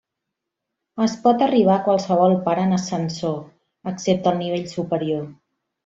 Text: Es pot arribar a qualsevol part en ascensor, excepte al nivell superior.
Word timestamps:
Es 1.05 1.13
pot 1.25 1.43
arribar 1.49 1.75
a 1.75 1.83
qualsevol 1.89 2.35
part 2.49 2.63
en 2.65 2.75
ascensor, 2.81 3.39
excepte 3.95 4.33
al 4.35 4.41
nivell 4.45 4.69
superior. 4.77 5.27